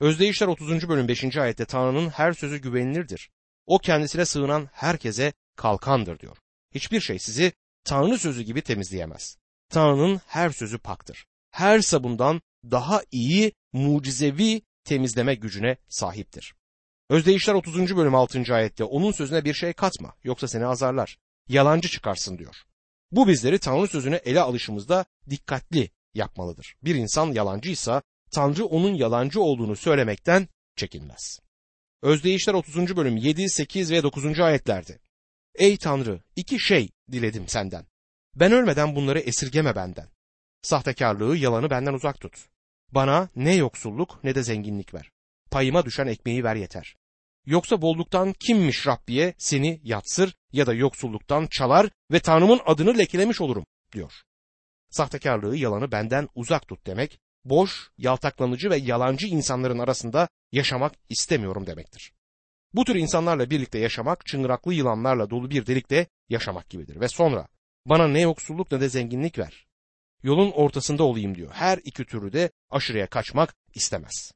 [0.00, 0.88] Özdeyişler 30.
[0.88, 1.36] bölüm 5.
[1.36, 3.30] ayette Tanrı'nın her sözü güvenilirdir.
[3.66, 6.36] O kendisine sığınan herkese kalkandır diyor.
[6.74, 7.52] Hiçbir şey sizi
[7.84, 9.38] Tanrı sözü gibi temizleyemez.
[9.68, 11.26] Tanrı'nın her sözü paktır.
[11.50, 16.54] Her sabundan daha iyi, mucizevi temizleme gücüne sahiptir.
[17.10, 17.96] Özdeyişler 30.
[17.96, 18.54] bölüm 6.
[18.54, 21.16] ayette onun sözüne bir şey katma yoksa seni azarlar.
[21.48, 22.56] Yalancı çıkarsın diyor.
[23.12, 26.76] Bu bizleri Tanrı sözüne ele alışımızda dikkatli yapmalıdır.
[26.82, 28.02] Bir insan yalancıysa
[28.34, 31.38] Tanrı onun yalancı olduğunu söylemekten çekinmez.
[32.02, 32.96] Özdeyişler 30.
[32.96, 34.40] bölüm 7, 8 ve 9.
[34.40, 34.98] ayetlerde.
[35.54, 37.86] Ey Tanrı iki şey diledim senden.
[38.36, 40.08] Ben ölmeden bunları esirgeme benden.
[40.62, 42.48] Sahtekarlığı, yalanı benden uzak tut.
[42.92, 45.10] Bana ne yoksulluk ne de zenginlik ver.
[45.50, 46.96] Payıma düşen ekmeği ver yeter.
[47.46, 53.66] Yoksa bolluktan kimmiş Rabbiye seni yatsır ya da yoksulluktan çalar ve Tanrımın adını lekelemiş olurum
[53.92, 54.12] diyor.
[54.90, 62.12] Sahtekarlığı, yalanı benden uzak tut demek, boş, yaltaklanıcı ve yalancı insanların arasında yaşamak istemiyorum demektir.
[62.74, 67.00] Bu tür insanlarla birlikte yaşamak çıngıraklı yılanlarla dolu bir delikte yaşamak gibidir.
[67.00, 67.48] Ve sonra
[67.86, 69.66] bana ne yoksulluk ne de zenginlik ver.
[70.22, 71.50] Yolun ortasında olayım diyor.
[71.52, 74.32] Her iki türü de aşırıya kaçmak istemez.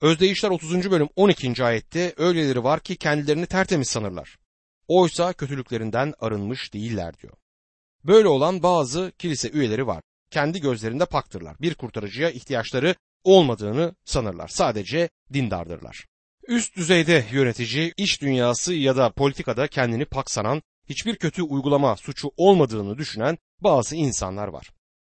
[0.00, 0.90] Özdeyişler 30.
[0.90, 1.64] bölüm 12.
[1.64, 4.38] ayette öyleleri var ki kendilerini tertemiz sanırlar.
[4.88, 7.34] Oysa kötülüklerinden arınmış değiller diyor.
[8.04, 10.02] Böyle olan bazı kilise üyeleri var.
[10.32, 11.56] Kendi gözlerinde paktırlar.
[11.60, 12.94] Bir kurtarıcıya ihtiyaçları
[13.24, 14.48] olmadığını sanırlar.
[14.48, 16.06] Sadece dindardırlar.
[16.48, 22.30] Üst düzeyde yönetici, iş dünyası ya da politikada kendini pak sanan, hiçbir kötü uygulama suçu
[22.36, 24.70] olmadığını düşünen bazı insanlar var.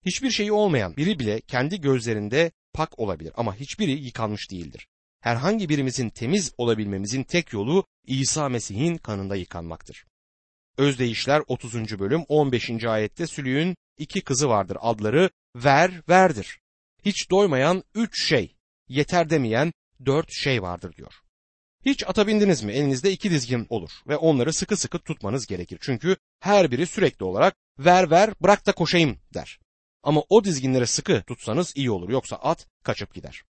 [0.06, 4.86] Hiçbir şeyi olmayan biri bile kendi gözlerinde pak olabilir ama hiçbiri yıkanmış değildir.
[5.20, 10.05] Herhangi birimizin temiz olabilmemizin tek yolu İsa Mesih'in kanında yıkanmaktır.
[10.77, 11.98] Özdeyişler 30.
[11.98, 12.84] bölüm 15.
[12.84, 16.60] ayette Sülüğün iki kızı vardır adları ver verdir.
[17.04, 18.56] Hiç doymayan üç şey,
[18.88, 19.72] yeter demeyen
[20.06, 21.14] dört şey vardır diyor.
[21.86, 22.72] Hiç ata bindiniz mi?
[22.72, 25.78] Elinizde iki dizgin olur ve onları sıkı sıkı tutmanız gerekir.
[25.80, 29.58] Çünkü her biri sürekli olarak ver ver bırak da koşayım der.
[30.03, 33.44] Ama o dizginleri sıkı tutsanız iyi olur yoksa at kaçıp gider.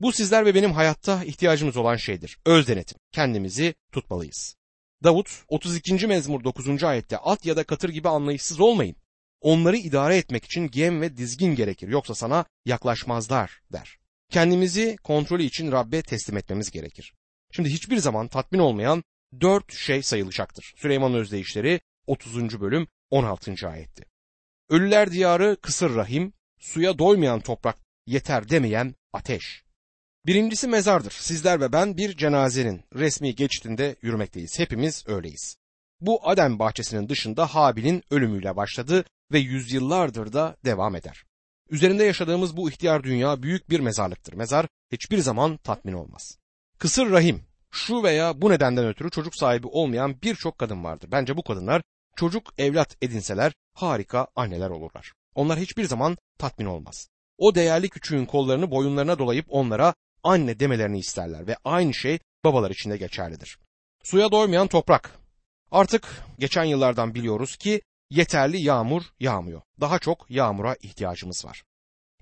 [0.00, 2.38] Bu sizler ve benim hayatta ihtiyacımız olan şeydir.
[2.46, 2.98] Öz denetim.
[3.12, 4.56] Kendimizi tutmalıyız.
[5.04, 6.06] Davut 32.
[6.06, 6.84] mezmur 9.
[6.84, 8.96] ayette at ya da katır gibi anlayışsız olmayın.
[9.44, 13.98] Onları idare etmek için gem ve dizgin gerekir yoksa sana yaklaşmazlar der.
[14.30, 17.14] Kendimizi kontrolü için Rabbe teslim etmemiz gerekir.
[17.52, 19.04] Şimdi hiçbir zaman tatmin olmayan
[19.40, 20.74] dört şey sayılacaktır.
[20.76, 22.60] Süleyman Özdeyişleri 30.
[22.60, 23.68] bölüm 16.
[23.68, 24.04] ayetti.
[24.68, 29.64] Ölüler diyarı kısır rahim, suya doymayan toprak yeter demeyen ateş.
[30.26, 31.12] Birincisi mezardır.
[31.20, 34.58] Sizler ve ben bir cenazenin resmi geçitinde yürümekteyiz.
[34.58, 35.56] Hepimiz öyleyiz.
[36.06, 41.24] Bu Adem bahçesinin dışında Habil'in ölümüyle başladı ve yüzyıllardır da devam eder.
[41.70, 44.32] Üzerinde yaşadığımız bu ihtiyar dünya büyük bir mezarlıktır.
[44.32, 46.38] Mezar hiçbir zaman tatmin olmaz.
[46.78, 51.08] Kısır rahim, şu veya bu nedenden ötürü çocuk sahibi olmayan birçok kadın vardır.
[51.12, 51.82] Bence bu kadınlar
[52.16, 55.12] çocuk evlat edinseler harika anneler olurlar.
[55.34, 57.08] Onlar hiçbir zaman tatmin olmaz.
[57.38, 62.90] O değerli küçüğün kollarını boyunlarına dolayıp onlara anne demelerini isterler ve aynı şey babalar için
[62.90, 63.58] de geçerlidir.
[64.02, 65.23] Suya doymayan toprak.
[65.74, 67.80] Artık geçen yıllardan biliyoruz ki
[68.10, 69.62] yeterli yağmur yağmıyor.
[69.80, 71.62] Daha çok yağmura ihtiyacımız var.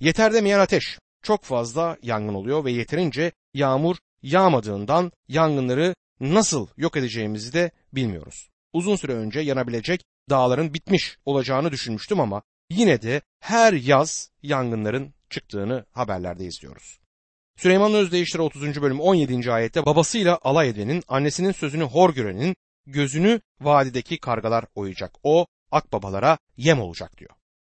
[0.00, 0.98] Yeter demeyen ateş.
[1.22, 8.48] Çok fazla yangın oluyor ve yeterince yağmur yağmadığından yangınları nasıl yok edeceğimizi de bilmiyoruz.
[8.72, 15.84] Uzun süre önce yanabilecek dağların bitmiş olacağını düşünmüştüm ama yine de her yaz yangınların çıktığını
[15.90, 16.98] haberlerde izliyoruz.
[17.56, 18.82] Süleyman Özdeyişleri 30.
[18.82, 19.52] bölüm 17.
[19.52, 22.56] ayette babasıyla alay edenin, annesinin sözünü hor görenin
[22.86, 25.14] gözünü vadideki kargalar oyacak.
[25.22, 27.30] O akbabalara yem olacak diyor.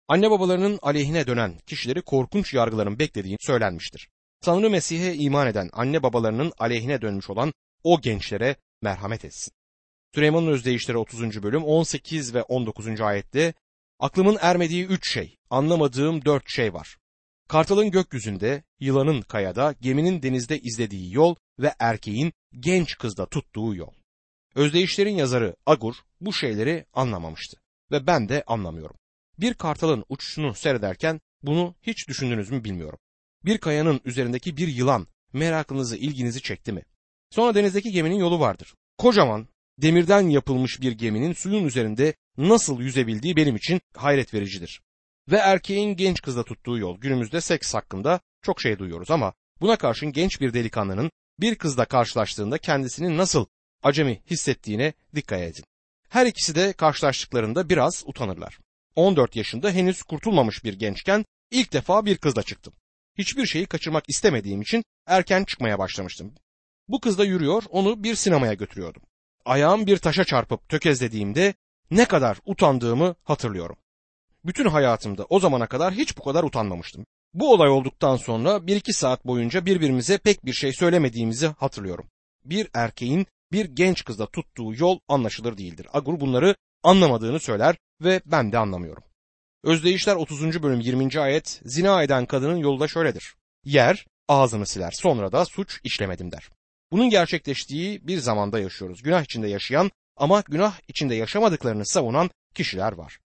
[0.07, 4.09] Anne babalarının aleyhine dönen kişileri korkunç yargıların beklediğini söylenmiştir.
[4.41, 7.53] Tanrı Mesih'e iman eden anne babalarının aleyhine dönmüş olan
[7.83, 9.53] o gençlere merhamet etsin.
[10.15, 11.43] Süleyman'ın özdeyişleri 30.
[11.43, 13.01] bölüm 18 ve 19.
[13.01, 13.53] ayette
[13.99, 16.97] aklımın ermediği üç şey, anlamadığım dört şey var.
[17.47, 23.98] Kartalın gökyüzünde, yılanın kayada, geminin denizde izlediği yol ve erkeğin genç kızda tuttuğu yol.
[24.59, 27.57] Özdeyişlerin yazarı Agur bu şeyleri anlamamıştı
[27.91, 28.95] ve ben de anlamıyorum.
[29.37, 32.99] Bir kartalın uçuşunu seyrederken bunu hiç düşündünüz mü bilmiyorum.
[33.45, 36.83] Bir kayanın üzerindeki bir yılan merakınızı, ilginizi çekti mi?
[37.29, 38.73] Sonra denizdeki geminin yolu vardır.
[38.97, 39.47] Kocaman,
[39.77, 44.81] demirden yapılmış bir geminin suyun üzerinde nasıl yüzebildiği benim için hayret vericidir.
[45.31, 46.99] Ve erkeğin genç kızla tuttuğu yol.
[46.99, 52.57] Günümüzde seks hakkında çok şey duyuyoruz ama buna karşın genç bir delikanlının bir kızla karşılaştığında
[52.57, 53.45] kendisini nasıl
[53.83, 55.63] acemi hissettiğine dikkat edin.
[56.09, 58.59] Her ikisi de karşılaştıklarında biraz utanırlar.
[58.95, 62.73] 14 yaşında henüz kurtulmamış bir gençken ilk defa bir kızla çıktım.
[63.17, 66.33] Hiçbir şeyi kaçırmak istemediğim için erken çıkmaya başlamıştım.
[66.87, 69.01] Bu kız da yürüyor, onu bir sinemaya götürüyordum.
[69.45, 71.53] Ayağım bir taşa çarpıp tökezlediğimde
[71.91, 73.77] ne kadar utandığımı hatırlıyorum.
[74.45, 77.05] Bütün hayatımda o zamana kadar hiç bu kadar utanmamıştım.
[77.33, 82.09] Bu olay olduktan sonra bir iki saat boyunca birbirimize pek bir şey söylemediğimizi hatırlıyorum.
[82.45, 85.87] Bir erkeğin bir genç kızla tuttuğu yol anlaşılır değildir.
[85.93, 89.03] Agur bunları anlamadığını söyler ve ben de anlamıyorum.
[89.63, 90.63] Özdeyişler 30.
[90.63, 91.19] bölüm 20.
[91.19, 93.35] ayet zina eden kadının yolu da şöyledir.
[93.63, 96.49] Yer ağzını siler sonra da suç işlemedim der.
[96.91, 99.03] Bunun gerçekleştiği bir zamanda yaşıyoruz.
[99.03, 103.19] Günah içinde yaşayan ama günah içinde yaşamadıklarını savunan kişiler var.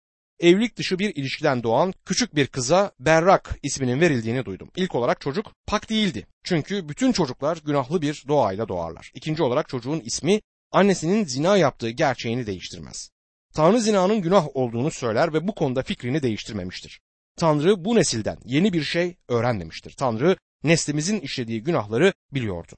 [0.42, 4.70] Evlilik dışı bir ilişkiden doğan küçük bir kıza Berrak isminin verildiğini duydum.
[4.76, 6.26] İlk olarak çocuk pak değildi.
[6.44, 9.10] Çünkü bütün çocuklar günahlı bir doğayla doğarlar.
[9.14, 10.40] İkinci olarak çocuğun ismi
[10.72, 13.10] annesinin zina yaptığı gerçeğini değiştirmez.
[13.54, 17.00] Tanrı zinanın günah olduğunu söyler ve bu konuda fikrini değiştirmemiştir.
[17.36, 19.92] Tanrı bu nesilden yeni bir şey öğrenmemiştir.
[19.92, 22.72] Tanrı neslimizin işlediği günahları biliyordu.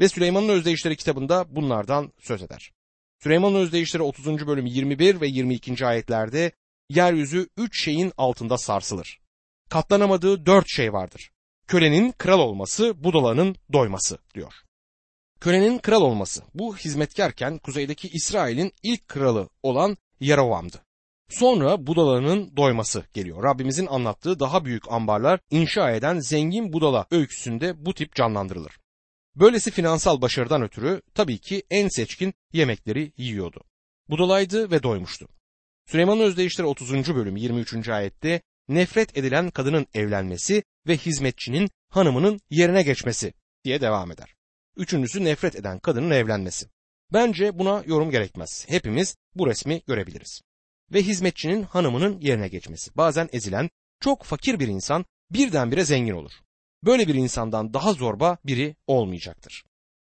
[0.00, 2.72] Ve Süleyman'ın Özdeyişleri kitabında bunlardan söz eder.
[3.22, 4.46] Süleyman'ın Özdeyişleri 30.
[4.46, 5.86] bölüm 21 ve 22.
[5.86, 6.52] ayetlerde
[6.88, 9.20] yeryüzü üç şeyin altında sarsılır.
[9.70, 11.30] Katlanamadığı dört şey vardır.
[11.66, 14.52] Kölenin kral olması, budalanın doyması diyor.
[15.40, 20.82] Kölenin kral olması bu hizmetkarken kuzeydeki İsrail'in ilk kralı olan Yerovam'dı.
[21.30, 23.42] Sonra budalanın doyması geliyor.
[23.42, 28.78] Rabbimizin anlattığı daha büyük ambarlar inşa eden zengin budala öyküsünde bu tip canlandırılır.
[29.36, 33.60] Böylesi finansal başarıdan ötürü tabii ki en seçkin yemekleri yiyordu.
[34.08, 35.28] Budalaydı ve doymuştu.
[35.90, 37.14] Süleyman Özdeyişleri 30.
[37.14, 37.88] bölüm 23.
[37.88, 43.32] ayette nefret edilen kadının evlenmesi ve hizmetçinin hanımının yerine geçmesi
[43.64, 44.34] diye devam eder.
[44.76, 46.66] Üçüncüsü nefret eden kadının evlenmesi.
[47.12, 48.64] Bence buna yorum gerekmez.
[48.68, 50.42] Hepimiz bu resmi görebiliriz.
[50.92, 52.96] Ve hizmetçinin hanımının yerine geçmesi.
[52.96, 53.70] Bazen ezilen,
[54.00, 56.32] çok fakir bir insan birdenbire zengin olur.
[56.84, 59.64] Böyle bir insandan daha zorba biri olmayacaktır.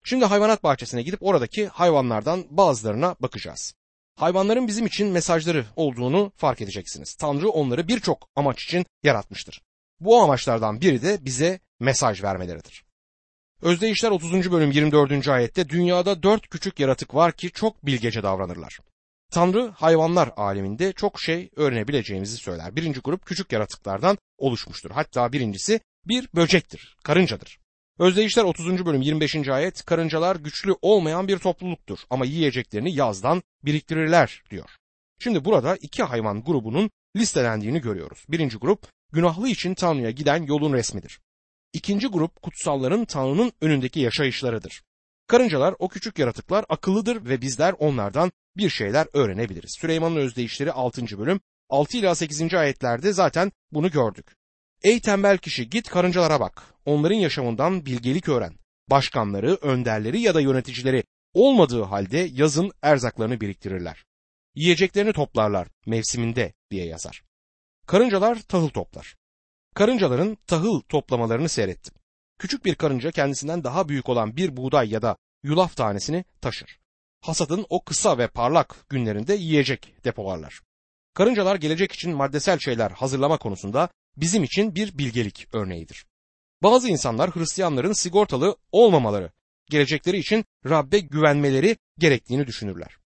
[0.03, 3.73] Şimdi hayvanat bahçesine gidip oradaki hayvanlardan bazılarına bakacağız.
[4.17, 7.15] Hayvanların bizim için mesajları olduğunu fark edeceksiniz.
[7.15, 9.61] Tanrı onları birçok amaç için yaratmıştır.
[9.99, 12.83] Bu amaçlardan biri de bize mesaj vermeleridir.
[13.61, 14.51] Özdeyişler 30.
[14.51, 15.27] bölüm 24.
[15.27, 18.79] ayette dünyada dört küçük yaratık var ki çok bilgece davranırlar.
[19.31, 22.75] Tanrı hayvanlar aleminde çok şey öğrenebileceğimizi söyler.
[22.75, 24.91] Birinci grup küçük yaratıklardan oluşmuştur.
[24.91, 27.59] Hatta birincisi bir böcektir, karıncadır.
[27.99, 28.85] Özdeyişler 30.
[28.85, 29.35] bölüm 25.
[29.49, 34.69] ayet karıncalar güçlü olmayan bir topluluktur ama yiyeceklerini yazdan biriktirirler diyor.
[35.19, 38.25] Şimdi burada iki hayvan grubunun listelendiğini görüyoruz.
[38.29, 41.19] Birinci grup günahlı için Tanrı'ya giden yolun resmidir.
[41.73, 44.83] İkinci grup kutsalların Tanrı'nın önündeki yaşayışlarıdır.
[45.27, 49.75] Karıncalar o küçük yaratıklar akıllıdır ve bizler onlardan bir şeyler öğrenebiliriz.
[49.79, 51.19] Süleyman'ın özdeyişleri 6.
[51.19, 51.39] bölüm
[51.69, 52.53] 6 ila 8.
[52.53, 54.35] ayetlerde zaten bunu gördük.
[54.83, 56.63] Ey tembel kişi git karıncalara bak.
[56.85, 58.53] Onların yaşamından bilgelik öğren.
[58.89, 61.03] Başkanları, önderleri ya da yöneticileri
[61.33, 64.05] olmadığı halde yazın erzaklarını biriktirirler.
[64.55, 67.23] Yiyeceklerini toplarlar mevsiminde diye yazar.
[67.87, 69.15] Karıncalar tahıl toplar.
[69.75, 71.93] Karıncaların tahıl toplamalarını seyrettim.
[72.39, 76.79] Küçük bir karınca kendisinden daha büyük olan bir buğday ya da yulaf tanesini taşır.
[77.21, 80.61] Hasadın o kısa ve parlak günlerinde yiyecek depolarlar.
[81.17, 86.05] Karıncalar gelecek için maddesel şeyler hazırlama konusunda bizim için bir bilgelik örneğidir.
[86.63, 89.31] Bazı insanlar Hristiyanların sigortalı olmamaları,
[89.69, 92.97] gelecekleri için Rabbe güvenmeleri gerektiğini düşünürler.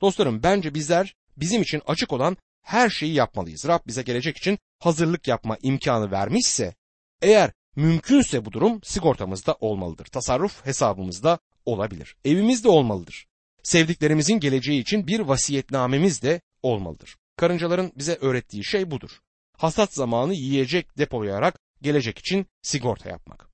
[0.00, 3.64] Dostlarım bence bizler bizim için açık olan her şeyi yapmalıyız.
[3.68, 6.74] Rab bize gelecek için hazırlık yapma imkanı vermişse
[7.22, 10.04] eğer mümkünse bu durum sigortamızda olmalıdır.
[10.04, 12.16] Tasarruf hesabımızda olabilir.
[12.24, 13.26] Evimizde olmalıdır.
[13.62, 17.19] Sevdiklerimizin geleceği için bir vasiyetnamemiz de olmalıdır.
[17.40, 19.10] Karıncaların bize öğrettiği şey budur.
[19.56, 23.48] Hasat zamanı yiyecek depolayarak gelecek için sigorta yapmak.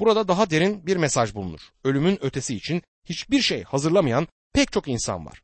[0.00, 1.60] Burada daha derin bir mesaj bulunur.
[1.84, 5.42] Ölümün ötesi için hiçbir şey hazırlamayan pek çok insan var.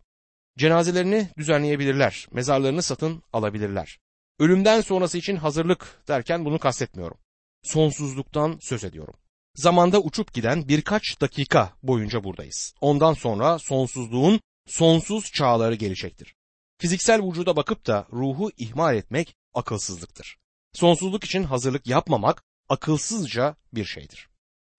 [0.59, 3.99] Cenazelerini düzenleyebilirler, mezarlarını satın alabilirler.
[4.39, 7.19] Ölümden sonrası için hazırlık derken bunu kastetmiyorum.
[7.63, 9.15] Sonsuzluktan söz ediyorum.
[9.55, 12.75] Zamanda uçup giden birkaç dakika boyunca buradayız.
[12.81, 16.35] Ondan sonra sonsuzluğun sonsuz çağları gelecektir.
[16.79, 20.37] Fiziksel vücuda bakıp da ruhu ihmal etmek akılsızlıktır.
[20.73, 24.29] Sonsuzluk için hazırlık yapmamak akılsızca bir şeydir.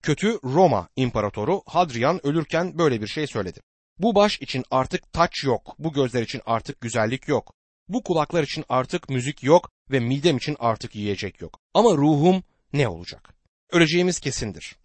[0.03, 3.61] Kötü Roma İmparatoru Hadrian ölürken böyle bir şey söyledi.
[3.99, 7.53] Bu baş için artık taç yok, bu gözler için artık güzellik yok,
[7.87, 11.59] bu kulaklar için artık müzik yok ve midem için artık yiyecek yok.
[11.73, 13.33] Ama ruhum ne olacak?
[13.71, 14.75] Öleceğimiz kesindir.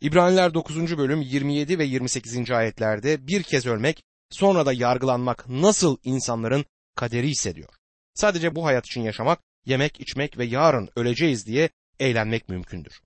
[0.00, 0.98] İbraniler 9.
[0.98, 2.50] bölüm 27 ve 28.
[2.50, 6.64] ayetlerde bir kez ölmek, sonra da yargılanmak nasıl insanların
[6.94, 7.68] kaderi hissediyor.
[8.14, 13.00] Sadece bu hayat için yaşamak, yemek, içmek ve yarın öleceğiz diye eğlenmek mümkündür.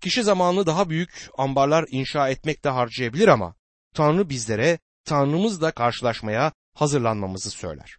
[0.00, 3.54] Kişi zamanını daha büyük ambarlar inşa etmekte harcayabilir ama
[3.94, 7.96] Tanrı bizlere Tanrımızla karşılaşmaya hazırlanmamızı söyler.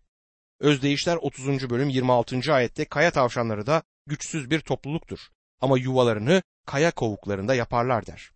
[0.60, 1.70] Özdeyişler 30.
[1.70, 2.54] bölüm 26.
[2.54, 5.20] ayette kaya tavşanları da güçsüz bir topluluktur
[5.62, 8.32] ama yuvalarını kaya kovuklarında yaparlar der.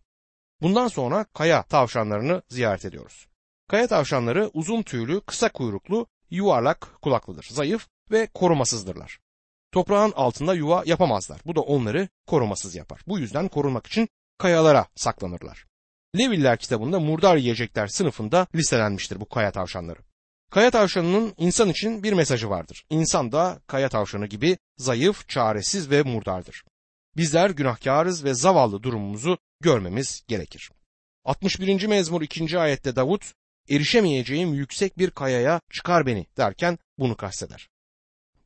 [0.61, 3.27] Bundan sonra kaya tavşanlarını ziyaret ediyoruz.
[3.67, 7.47] Kaya tavşanları uzun tüylü, kısa kuyruklu, yuvarlak kulaklıdır.
[7.51, 9.19] Zayıf ve korumasızdırlar.
[9.71, 11.41] Toprağın altında yuva yapamazlar.
[11.45, 13.01] Bu da onları korumasız yapar.
[13.07, 15.65] Bu yüzden korunmak için kayalara saklanırlar.
[16.17, 19.99] Leviller kitabında murdar yiyecekler sınıfında listelenmiştir bu kaya tavşanları.
[20.51, 22.85] Kaya tavşanının insan için bir mesajı vardır.
[22.89, 26.63] İnsan da kaya tavşanı gibi zayıf, çaresiz ve murdardır.
[27.17, 30.71] Bizler günahkarız ve zavallı durumumuzu görmemiz gerekir.
[31.25, 31.87] 61.
[31.87, 32.59] mezmur 2.
[32.59, 33.33] ayette Davut,
[33.69, 37.69] erişemeyeceğim yüksek bir kayaya çıkar beni derken bunu kasteder.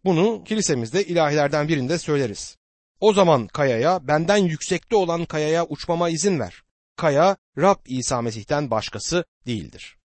[0.06, 2.58] Bunu kilisemizde ilahilerden birinde söyleriz.
[3.00, 6.64] O zaman kayaya, benden yüksekte olan kayaya uçmama izin ver.
[6.96, 9.98] Kaya, Rab İsa Mesih'ten başkası değildir.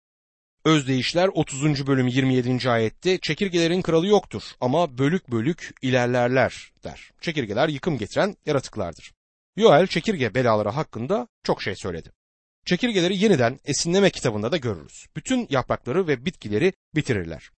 [0.66, 1.88] Özdeyişler 30.
[1.88, 2.70] bölüm 27.
[2.70, 7.12] ayette çekirgelerin kralı yoktur ama bölük bölük ilerlerler der.
[7.22, 9.14] Çekirgeler yıkım getiren yaratıklardır.
[9.56, 12.12] Yoel çekirge belaları hakkında çok şey söyledi.
[12.66, 15.06] Çekirgeleri yeniden esinleme kitabında da görürüz.
[15.16, 17.52] Bütün yaprakları ve bitkileri bitirirler.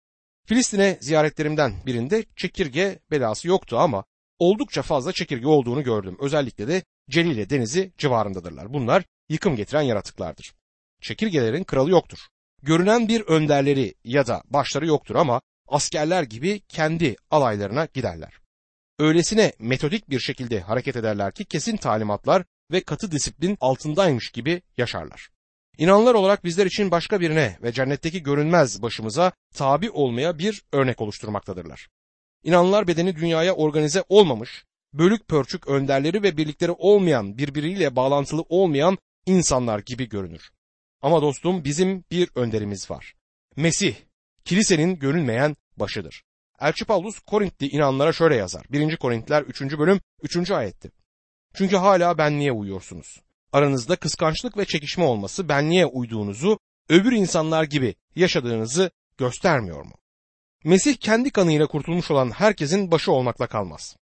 [0.46, 4.04] Filistin'e ziyaretlerimden birinde çekirge belası yoktu ama
[4.40, 6.18] oldukça fazla çekirge olduğunu gördüm.
[6.20, 8.74] Özellikle de Celile denizi civarındadırlar.
[8.74, 10.54] Bunlar yıkım getiren yaratıklardır.
[11.02, 12.20] Çekirgelerin kralı yoktur.
[12.64, 18.34] Görünen bir önderleri ya da başları yoktur ama askerler gibi kendi alaylarına giderler.
[19.00, 25.30] Öylesine metodik bir şekilde hareket ederler ki kesin talimatlar ve katı disiplin altındaymış gibi yaşarlar.
[25.78, 31.88] İnanlar olarak bizler için başka birine ve cennetteki görünmez başımıza tabi olmaya bir örnek oluşturmaktadırlar.
[32.44, 39.80] İnanlar bedeni dünyaya organize olmamış, bölük pörçük önderleri ve birlikleri olmayan, birbiriyle bağlantılı olmayan insanlar
[39.80, 40.52] gibi görünür.
[41.02, 43.14] Ama dostum bizim bir önderimiz var.
[43.56, 43.96] Mesih,
[44.46, 46.24] kilisenin görünmeyen başıdır.
[46.60, 48.66] Elçi Paulus Korintli inanlara şöyle yazar.
[48.70, 48.98] 1.
[48.98, 49.62] Korintliler 3.
[49.62, 50.52] bölüm 3.
[50.52, 50.92] ayetti.
[51.58, 53.22] Çünkü hala benliğe uyuyorsunuz.
[53.54, 56.60] Aranızda kıskançlık ve çekişme olması benliğe uyduğunuzu,
[56.90, 59.94] öbür insanlar gibi yaşadığınızı göstermiyor mu?
[60.64, 63.96] Mesih kendi kanıyla kurtulmuş olan herkesin başı olmakla kalmaz.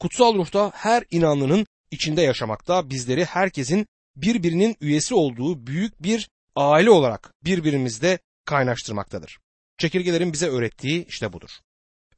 [0.00, 3.86] Kutsal ruhta her inanlının içinde yaşamakta bizleri herkesin
[4.16, 9.38] birbirinin üyesi olduğu büyük bir aile olarak birbirimizde kaynaştırmaktadır.
[9.78, 11.50] Çekirgelerin bize öğrettiği işte budur.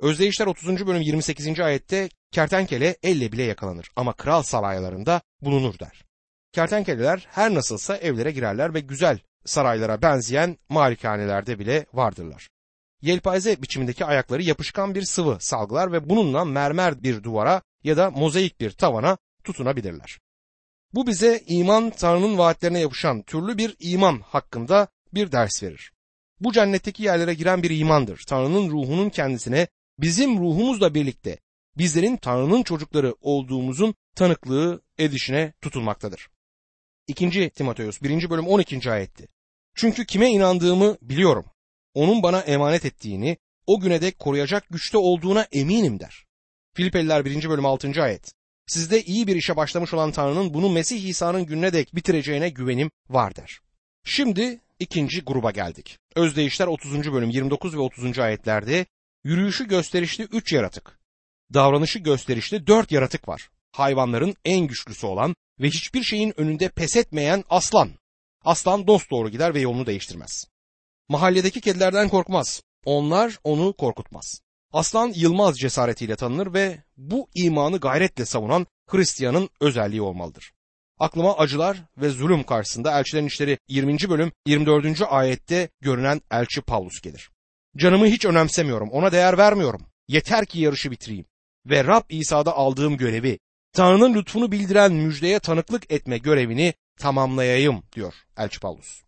[0.00, 0.86] Özdeyişler 30.
[0.86, 1.60] bölüm 28.
[1.60, 6.04] ayette kertenkele elle bile yakalanır ama kral saraylarında bulunur der.
[6.52, 12.48] Kertenkeleler her nasılsa evlere girerler ve güzel saraylara benzeyen malikanelerde bile vardırlar.
[13.02, 18.60] Yelpaze biçimindeki ayakları yapışkan bir sıvı salgılar ve bununla mermer bir duvara ya da mozaik
[18.60, 20.18] bir tavana tutunabilirler.
[20.94, 25.92] Bu bize iman Tanrı'nın vaatlerine yapışan türlü bir iman hakkında bir ders verir.
[26.40, 28.24] Bu cennetteki yerlere giren bir imandır.
[28.26, 29.68] Tanrı'nın ruhunun kendisine
[29.98, 31.38] bizim ruhumuzla birlikte
[31.80, 36.28] bizlerin Tanrı'nın çocukları olduğumuzun tanıklığı edişine tutulmaktadır.
[37.06, 37.50] 2.
[37.50, 38.30] Timoteus 1.
[38.30, 38.90] bölüm 12.
[38.90, 39.28] ayetti.
[39.74, 41.44] Çünkü kime inandığımı biliyorum.
[41.94, 46.24] Onun bana emanet ettiğini, o güne dek koruyacak güçte olduğuna eminim der.
[46.74, 47.48] Filipeliler 1.
[47.48, 48.02] bölüm 6.
[48.02, 48.32] ayet.
[48.66, 53.36] Sizde iyi bir işe başlamış olan Tanrı'nın bunu Mesih İsa'nın gününe dek bitireceğine güvenim var
[53.36, 53.60] der.
[54.04, 55.98] Şimdi ikinci gruba geldik.
[56.16, 57.12] Özdeyişler 30.
[57.12, 58.18] bölüm 29 ve 30.
[58.18, 58.86] ayetlerde
[59.24, 60.99] yürüyüşü gösterişli üç yaratık,
[61.54, 63.48] davranışı gösterişli dört yaratık var.
[63.72, 67.90] Hayvanların en güçlüsü olan ve hiçbir şeyin önünde pes etmeyen aslan.
[68.44, 70.44] Aslan dost doğru gider ve yolunu değiştirmez.
[71.08, 72.62] Mahalledeki kedilerden korkmaz.
[72.84, 74.40] Onlar onu korkutmaz.
[74.72, 80.52] Aslan yılmaz cesaretiyle tanınır ve bu imanı gayretle savunan Hristiyanın özelliği olmalıdır.
[80.98, 83.98] Aklıma acılar ve zulüm karşısında elçilerin işleri 20.
[84.08, 85.02] bölüm 24.
[85.08, 87.30] ayette görünen elçi Paulus gelir.
[87.76, 89.86] Canımı hiç önemsemiyorum, ona değer vermiyorum.
[90.08, 91.24] Yeter ki yarışı bitireyim.
[91.66, 93.38] Ve Rab İsa'da aldığım görevi,
[93.72, 99.02] Tanrı'nın lütfunu bildiren müjdeye tanıklık etme görevini tamamlayayım diyor elçi Paulus.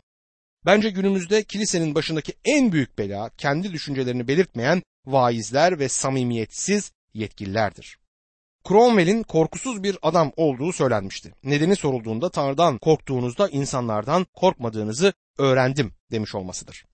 [0.66, 7.98] Bence günümüzde kilisenin başındaki en büyük bela kendi düşüncelerini belirtmeyen vaizler ve samimiyetsiz yetkililerdir.
[8.68, 11.34] Cromwell'in korkusuz bir adam olduğu söylenmişti.
[11.44, 16.84] Nedeni sorulduğunda Tanrı'dan korktuğunuzda insanlardan korkmadığınızı öğrendim demiş olmasıdır.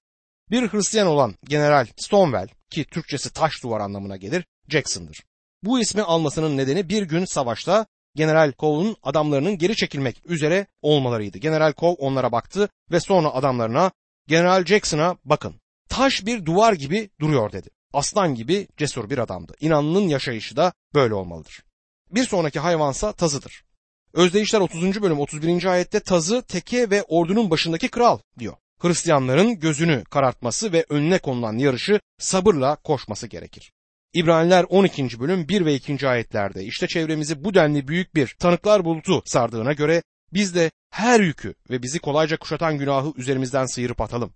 [0.50, 5.22] Bir Hristiyan olan General Stonewall ki Türkçesi taş duvar anlamına gelir Jackson'dır.
[5.62, 11.38] Bu ismi almasının nedeni bir gün savaşta General Cole'un adamlarının geri çekilmek üzere olmalarıydı.
[11.38, 13.90] General Cole onlara baktı ve sonra adamlarına
[14.28, 15.54] General Jackson'a bakın
[15.88, 17.70] taş bir duvar gibi duruyor dedi.
[17.92, 19.54] Aslan gibi cesur bir adamdı.
[19.60, 21.62] İnanının yaşayışı da böyle olmalıdır.
[22.10, 23.64] Bir sonraki hayvansa tazıdır.
[24.12, 25.02] Özdeyişler 30.
[25.02, 25.64] bölüm 31.
[25.64, 28.54] ayette tazı, teke ve ordunun başındaki kral diyor.
[28.78, 33.72] Hristiyanların gözünü karartması ve önüne konulan yarışı sabırla koşması gerekir.
[34.18, 35.20] İbraniler 12.
[35.20, 36.08] bölüm 1 ve 2.
[36.08, 41.54] ayetlerde işte çevremizi bu denli büyük bir tanıklar bulutu sardığına göre biz de her yükü
[41.70, 44.34] ve bizi kolayca kuşatan günahı üzerimizden sıyırıp atalım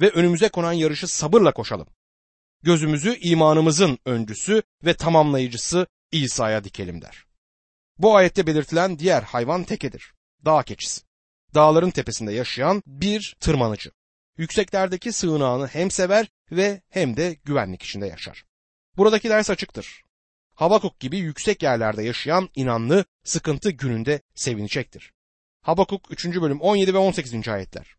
[0.00, 1.86] ve önümüze konan yarışı sabırla koşalım.
[2.62, 7.24] Gözümüzü imanımızın öncüsü ve tamamlayıcısı İsa'ya dikelim der.
[7.98, 10.12] Bu ayette belirtilen diğer hayvan tekedir.
[10.44, 11.02] Dağ keçisi.
[11.54, 13.90] Dağların tepesinde yaşayan bir tırmanıcı.
[14.38, 18.44] Yükseklerdeki sığınağını hem sever ve hem de güvenlik içinde yaşar.
[18.96, 20.02] Buradaki ders açıktır.
[20.54, 25.12] Habakuk gibi yüksek yerlerde yaşayan inanlı sıkıntı gününde sevinecektir.
[25.62, 26.26] Habakuk 3.
[26.26, 27.48] bölüm 17 ve 18.
[27.48, 27.96] ayetler.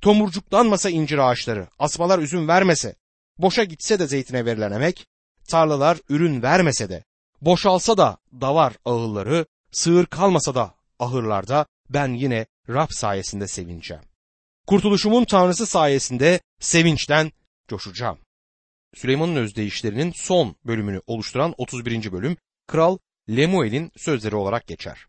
[0.00, 2.96] Tomurcuklanmasa incir ağaçları, asmalar üzüm vermese,
[3.38, 5.06] boşa gitse de zeytine verilen emek,
[5.48, 7.04] tarlalar ürün vermese de,
[7.40, 14.02] boşalsa da davar ağılları, sığır kalmasa da ahırlarda ben yine Rab sayesinde sevineceğim.
[14.66, 17.32] Kurtuluşumun Tanrısı sayesinde sevinçten
[17.68, 18.18] coşacağım.
[18.94, 22.12] Süleyman'ın özdeyişlerinin son bölümünü oluşturan 31.
[22.12, 25.06] bölüm Kral Lemuel'in sözleri olarak geçer.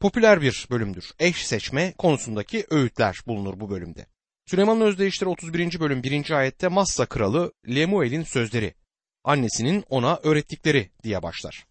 [0.00, 1.10] Popüler bir bölümdür.
[1.18, 4.06] Eş seçme konusundaki öğütler bulunur bu bölümde.
[4.46, 5.80] Süleyman'ın özdeyişleri 31.
[5.80, 6.30] bölüm 1.
[6.30, 8.74] ayette Massa kralı Lemuel'in sözleri,
[9.24, 11.66] annesinin ona öğrettikleri diye başlar.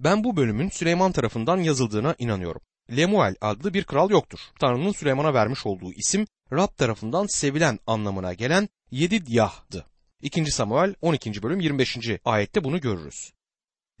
[0.00, 2.60] Ben bu bölümün Süleyman tarafından yazıldığına inanıyorum.
[2.96, 4.38] Lemuel adlı bir kral yoktur.
[4.60, 9.91] Tanrı'nın Süleyman'a vermiş olduğu isim Rab tarafından sevilen anlamına gelen Yedidyah'dı.
[10.22, 10.50] 2.
[10.52, 11.42] Samuel 12.
[11.42, 11.98] bölüm 25.
[12.24, 13.32] ayette bunu görürüz.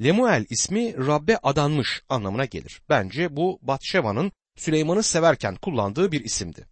[0.02, 2.82] Lemuel ismi Rabbe adanmış anlamına gelir.
[2.88, 6.66] Bence bu Batşeva'nın Süleyman'ı severken kullandığı bir isimdi.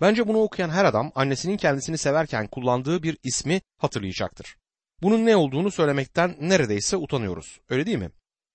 [0.00, 4.56] Bence bunu okuyan her adam annesinin kendisini severken kullandığı bir ismi hatırlayacaktır.
[5.02, 7.60] Bunun ne olduğunu söylemekten neredeyse utanıyoruz.
[7.68, 8.10] Öyle değil mi?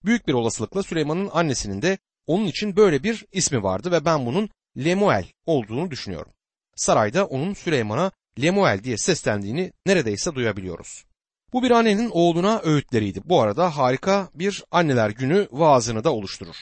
[0.05, 4.49] Büyük bir olasılıkla Süleyman'ın annesinin de onun için böyle bir ismi vardı ve ben bunun
[4.77, 6.33] Lemuel olduğunu düşünüyorum.
[6.75, 8.11] Sarayda onun Süleyman'a
[8.41, 11.05] Lemuel diye seslendiğini neredeyse duyabiliyoruz.
[11.53, 13.21] Bu bir annenin oğluna öğütleriydi.
[13.25, 16.55] Bu arada harika bir anneler günü vaazını da oluşturur.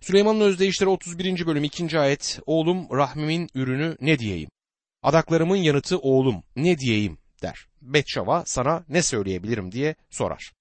[0.00, 1.46] Süleyman'ın özdeyişleri 31.
[1.46, 1.98] bölüm 2.
[1.98, 4.50] ayet Oğlum rahmimin ürünü ne diyeyim?
[5.02, 7.66] Adaklarımın yanıtı oğlum ne diyeyim der.
[7.82, 10.52] Betşava sana ne söyleyebilirim diye sorar.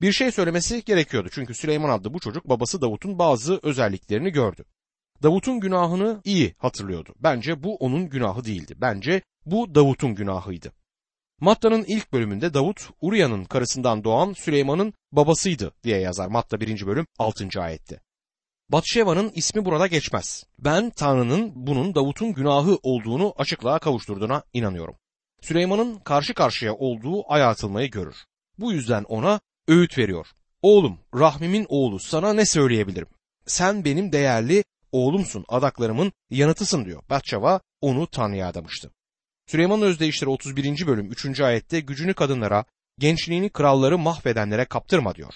[0.00, 4.64] Bir şey söylemesi gerekiyordu çünkü Süleyman adlı bu çocuk babası Davut'un bazı özelliklerini gördü.
[5.22, 7.14] Davut'un günahını iyi hatırlıyordu.
[7.22, 8.74] Bence bu onun günahı değildi.
[8.76, 10.72] Bence bu Davut'un günahıydı.
[11.40, 16.86] Matta'nın ilk bölümünde Davut, Uriya'nın karısından doğan Süleyman'ın babasıydı diye yazar Matta 1.
[16.86, 17.48] bölüm 6.
[17.60, 18.00] ayette.
[18.68, 20.44] Batşeva'nın ismi burada geçmez.
[20.58, 24.96] Ben Tanrı'nın bunun Davut'un günahı olduğunu açıklığa kavuşturduğuna inanıyorum.
[25.40, 28.16] Süleyman'ın karşı karşıya olduğu aya atılmayı görür.
[28.58, 30.26] Bu yüzden ona öğüt veriyor.
[30.62, 33.08] Oğlum, rahmimin oğlu sana ne söyleyebilirim?
[33.46, 37.02] Sen benim değerli oğlumsun, adaklarımın yanıtısın diyor.
[37.10, 38.90] Batşeva onu Tanrı'ya adamıştı.
[39.46, 40.86] Süleyman'ın özdeyişleri 31.
[40.86, 41.40] bölüm 3.
[41.40, 42.64] ayette gücünü kadınlara,
[42.98, 45.34] gençliğini kralları mahvedenlere kaptırma diyor.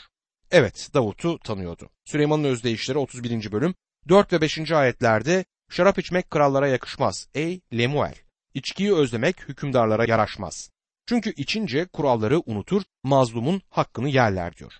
[0.50, 1.90] Evet Davut'u tanıyordu.
[2.04, 3.52] Süleyman'ın özdeyişleri 31.
[3.52, 3.74] bölüm
[4.08, 4.72] 4 ve 5.
[4.72, 8.14] ayetlerde şarap içmek krallara yakışmaz ey Lemuel.
[8.54, 10.70] İçkiyi özlemek hükümdarlara yaraşmaz.
[11.06, 14.72] Çünkü içince kuralları unutur, mazlumun hakkını yerler diyor.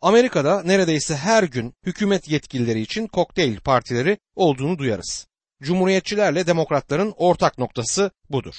[0.00, 5.29] Amerika'da neredeyse her gün hükümet yetkilileri için kokteyl partileri olduğunu duyarız.
[5.62, 8.54] Cumhuriyetçilerle demokratların ortak noktası budur.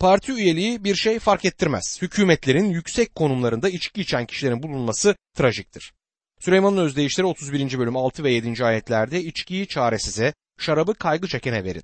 [0.00, 1.98] Parti üyeliği bir şey fark ettirmez.
[2.02, 5.92] Hükümetlerin yüksek konumlarında içki içen kişilerin bulunması trajiktir.
[6.40, 7.78] Süleyman'ın özdeyişleri 31.
[7.78, 8.64] bölüm 6 ve 7.
[8.64, 11.82] ayetlerde içkiyi çaresize, şarabı kaygı çekene verin.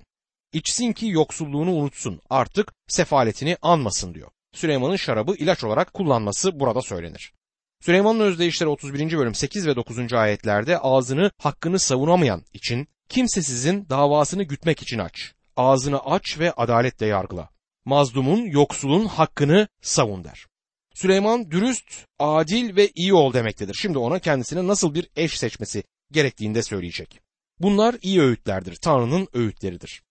[0.53, 4.29] İçsin ki yoksulluğunu unutsun, artık sefaletini anmasın diyor.
[4.53, 7.33] Süleyman'ın şarabı ilaç olarak kullanması burada söylenir.
[7.81, 9.17] Süleyman'ın özdeyişleri 31.
[9.17, 10.13] bölüm 8 ve 9.
[10.13, 15.33] ayetlerde ağzını hakkını savunamayan için kimsesizin davasını gütmek için aç.
[15.57, 17.49] Ağzını aç ve adaletle yargıla.
[17.85, 20.45] Mazlumun, yoksulun hakkını savun der.
[20.93, 23.73] Süleyman dürüst, adil ve iyi ol demektedir.
[23.73, 27.21] Şimdi ona kendisine nasıl bir eş seçmesi gerektiğini de söyleyecek.
[27.59, 28.75] Bunlar iyi öğütlerdir.
[28.75, 30.01] Tanrı'nın öğütleridir.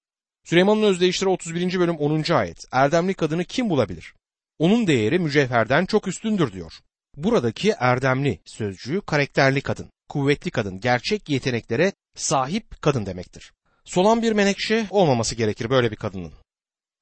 [0.44, 1.80] Süleyman'ın özdeyişleri 31.
[1.80, 2.32] bölüm 10.
[2.32, 2.64] ayet.
[2.72, 4.14] Erdemli kadını kim bulabilir?
[4.58, 6.72] Onun değeri mücevherden çok üstündür diyor.
[7.16, 13.52] Buradaki erdemli sözcüğü karakterli kadın, kuvvetli kadın, gerçek yeteneklere sahip kadın demektir.
[13.84, 16.32] Solan bir menekşe olmaması gerekir böyle bir kadının.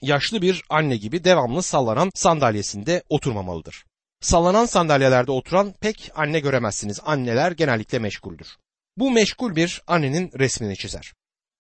[0.03, 3.85] Yaşlı bir anne gibi devamlı sallanan sandalyesinde oturmamalıdır.
[4.21, 7.01] Sallanan sandalyelerde oturan pek anne göremezsiniz.
[7.05, 8.49] Anneler genellikle meşguldür.
[8.97, 11.13] Bu meşgul bir annenin resmini çizer.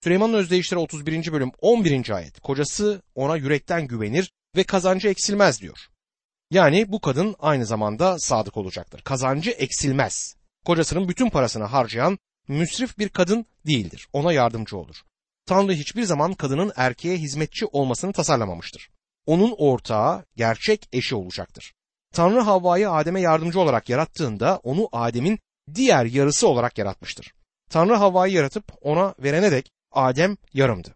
[0.04, 1.32] Süleyman'ın özdeyişleri 31.
[1.32, 2.10] bölüm 11.
[2.10, 2.40] ayet.
[2.40, 5.78] Kocası ona yürekten güvenir ve kazancı eksilmez diyor.
[6.50, 9.02] Yani bu kadın aynı zamanda sadık olacaktır.
[9.02, 10.37] Kazancı eksilmez.
[10.68, 14.08] Kocasının bütün parasını harcayan müsrif bir kadın değildir.
[14.12, 14.96] Ona yardımcı olur.
[15.46, 18.90] Tanrı hiçbir zaman kadının erkeğe hizmetçi olmasını tasarlamamıştır.
[19.26, 21.74] Onun ortağı, gerçek eşi olacaktır.
[22.14, 25.38] Tanrı Havva'yı Adem'e yardımcı olarak yarattığında onu Adem'in
[25.74, 27.34] diğer yarısı olarak yaratmıştır.
[27.70, 30.94] Tanrı Havva'yı yaratıp ona verene dek Adem yarımdı.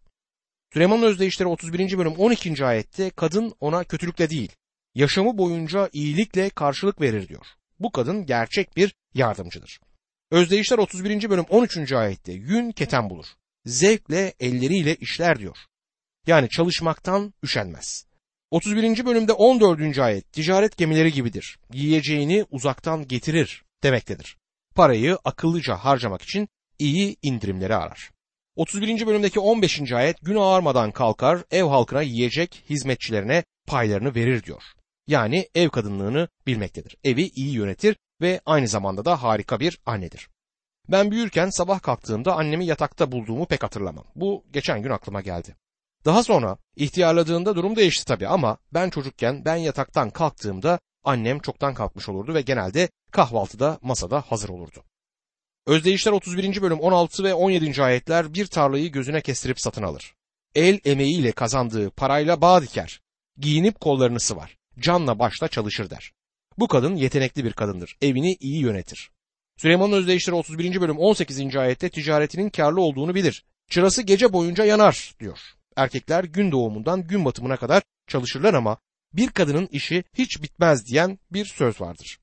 [0.72, 1.98] Süleyman'ın özdeyişleri 31.
[1.98, 2.64] bölüm 12.
[2.64, 4.52] ayette kadın ona kötülükle değil,
[4.94, 7.46] yaşamı boyunca iyilikle karşılık verir diyor.
[7.82, 9.80] Bu kadın gerçek bir yardımcıdır.
[10.30, 11.30] Özdeyişler 31.
[11.30, 11.92] bölüm 13.
[11.92, 13.26] ayette yün keten bulur.
[13.66, 15.56] Zevkle elleriyle işler diyor.
[16.26, 18.06] Yani çalışmaktan üşenmez.
[18.50, 19.06] 31.
[19.06, 19.98] bölümde 14.
[19.98, 21.58] ayet ticaret gemileri gibidir.
[21.72, 24.36] Yiyeceğini uzaktan getirir demektedir.
[24.74, 28.10] Parayı akıllıca harcamak için iyi indirimleri arar.
[28.56, 29.06] 31.
[29.06, 29.92] bölümdeki 15.
[29.92, 34.62] ayet gün ağarmadan kalkar, ev halkına yiyecek, hizmetçilerine paylarını verir diyor.
[35.06, 36.96] Yani ev kadınlığını bilmektedir.
[37.04, 40.28] Evi iyi yönetir ve aynı zamanda da harika bir annedir.
[40.88, 44.04] Ben büyürken sabah kalktığımda annemi yatakta bulduğumu pek hatırlamam.
[44.14, 45.56] Bu geçen gün aklıma geldi.
[46.04, 52.08] Daha sonra ihtiyarladığında durum değişti tabii ama ben çocukken ben yataktan kalktığımda annem çoktan kalkmış
[52.08, 54.84] olurdu ve genelde kahvaltıda masada hazır olurdu.
[55.66, 56.62] Özdeyişler 31.
[56.62, 57.82] bölüm 16 ve 17.
[57.82, 60.14] ayetler bir tarlayı gözüne kestirip satın alır.
[60.54, 63.00] El emeğiyle kazandığı parayla bağ diker.
[63.38, 64.61] Giyinip kollarını sıvar.
[64.78, 66.12] Canla başla çalışır der.
[66.58, 67.96] Bu kadın yetenekli bir kadındır.
[68.02, 69.10] Evini iyi yönetir.
[69.56, 70.80] Süleyman'ın özdeyişleri 31.
[70.80, 71.56] bölüm 18.
[71.56, 73.44] ayette ticaretinin karlı olduğunu bilir.
[73.70, 75.38] Çırası gece boyunca yanar diyor.
[75.76, 78.78] Erkekler gün doğumundan gün batımına kadar çalışırlar ama
[79.12, 82.18] bir kadının işi hiç bitmez diyen bir söz vardır.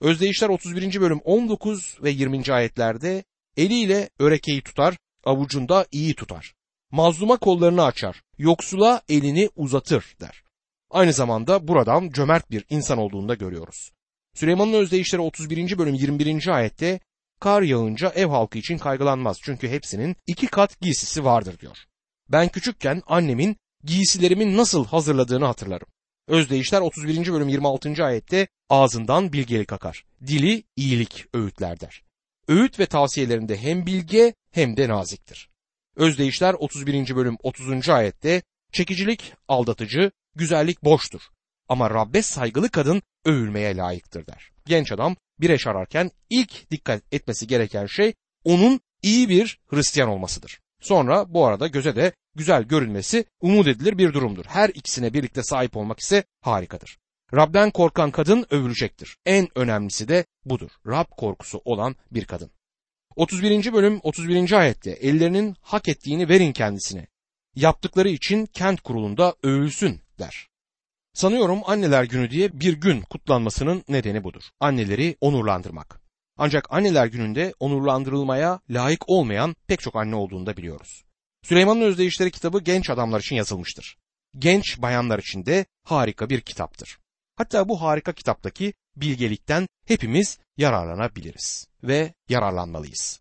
[0.00, 1.00] Özdeyişler 31.
[1.00, 2.52] bölüm 19 ve 20.
[2.52, 3.24] ayetlerde
[3.56, 6.54] eliyle örekeyi tutar, avucunda iyi tutar.
[6.90, 10.43] Mazluma kollarını açar, yoksula elini uzatır der.
[10.94, 13.92] Aynı zamanda buradan cömert bir insan olduğunu da görüyoruz.
[14.34, 15.78] Süleyman'ın özdeyişleri 31.
[15.78, 16.48] bölüm 21.
[16.48, 17.00] ayette
[17.40, 21.76] kar yağınca ev halkı için kaygılanmaz çünkü hepsinin iki kat giysisi vardır diyor.
[22.28, 25.88] Ben küçükken annemin giysilerimi nasıl hazırladığını hatırlarım.
[26.28, 27.32] Özdeyişler 31.
[27.32, 28.04] bölüm 26.
[28.04, 30.04] ayette ağzından bilgelik akar.
[30.26, 32.02] Dili iyilik öğütler der.
[32.48, 35.50] Öğüt ve tavsiyelerinde hem bilge hem de naziktir.
[35.96, 37.16] Özdeyişler 31.
[37.16, 37.88] bölüm 30.
[37.88, 41.20] ayette çekicilik aldatıcı, güzellik boştur.
[41.68, 44.50] Ama Rabbe saygılı kadın övülmeye layıktır der.
[44.66, 50.60] Genç adam bir eş ararken ilk dikkat etmesi gereken şey onun iyi bir Hristiyan olmasıdır.
[50.80, 54.44] Sonra bu arada göze de güzel görünmesi umut edilir bir durumdur.
[54.44, 56.98] Her ikisine birlikte sahip olmak ise harikadır.
[57.34, 59.16] Rab'den korkan kadın övülecektir.
[59.26, 60.70] En önemlisi de budur.
[60.86, 62.50] Rab korkusu olan bir kadın.
[63.16, 63.72] 31.
[63.72, 64.52] bölüm 31.
[64.52, 67.06] ayette ellerinin hak ettiğini verin kendisine.
[67.54, 70.48] Yaptıkları için kent kurulunda övülsün der.
[71.14, 74.42] Sanıyorum anneler günü diye bir gün kutlanmasının nedeni budur.
[74.60, 76.00] Anneleri onurlandırmak.
[76.36, 81.04] Ancak anneler gününde onurlandırılmaya layık olmayan pek çok anne olduğunu da biliyoruz.
[81.42, 83.96] Süleyman'ın Özdeyişleri kitabı genç adamlar için yazılmıştır.
[84.38, 86.98] Genç bayanlar için de harika bir kitaptır.
[87.36, 93.20] Hatta bu harika kitaptaki bilgelikten hepimiz yararlanabiliriz ve yararlanmalıyız.